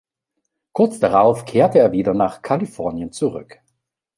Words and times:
Kurz 0.71 0.97
darauf 0.99 1.45
kehrte 1.45 1.77
er 1.77 1.91
wieder 1.91 2.15
nach 2.15 2.41
Kalifornien 2.41 3.11
zurück. 3.11 3.59